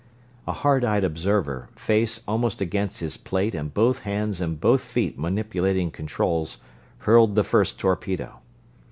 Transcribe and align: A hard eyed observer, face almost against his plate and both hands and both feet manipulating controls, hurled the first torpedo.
A 0.47 0.51
hard 0.53 0.83
eyed 0.83 1.03
observer, 1.03 1.69
face 1.75 2.21
almost 2.27 2.59
against 2.59 3.01
his 3.01 3.17
plate 3.17 3.53
and 3.53 3.71
both 3.71 3.99
hands 3.99 4.41
and 4.41 4.59
both 4.59 4.81
feet 4.81 5.19
manipulating 5.19 5.91
controls, 5.91 6.57
hurled 6.97 7.35
the 7.35 7.43
first 7.43 7.79
torpedo. 7.79 8.39